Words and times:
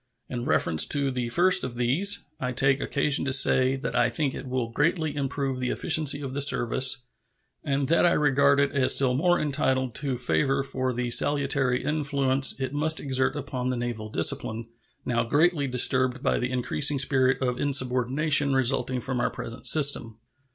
In 0.29 0.45
reference 0.45 0.87
to 0.87 1.11
the 1.11 1.29
first 1.29 1.63
of 1.63 1.75
these, 1.75 2.25
I 2.39 2.53
take 2.53 2.81
occasion 2.81 3.23
to 3.25 3.31
say 3.31 3.75
that 3.75 3.95
I 3.95 4.09
think 4.09 4.33
it 4.33 4.47
will 4.47 4.71
greatly 4.71 5.15
improve 5.15 5.59
the 5.59 5.69
efficiency 5.69 6.21
of 6.21 6.33
the 6.33 6.41
service, 6.41 7.03
and 7.63 7.87
that 7.89 8.03
I 8.03 8.13
regard 8.13 8.59
it 8.59 8.71
as 8.73 8.95
still 8.95 9.13
more 9.13 9.39
entitled 9.39 9.93
to 9.97 10.17
favor 10.17 10.63
for 10.63 10.91
the 10.91 11.11
salutary 11.11 11.83
influence 11.83 12.59
it 12.59 12.73
must 12.73 12.99
exert 12.99 13.35
upon 13.35 13.69
the 13.69 13.77
naval 13.77 14.09
discipline, 14.09 14.69
now 15.05 15.21
greatly 15.23 15.67
disturbed 15.67 16.23
by 16.23 16.39
the 16.39 16.49
increasing 16.49 16.97
spirit 16.97 17.39
of 17.39 17.59
insubordination 17.59 18.55
resulting 18.55 19.01
from 19.01 19.19
our 19.19 19.29
present 19.29 19.67
system. 19.67 20.17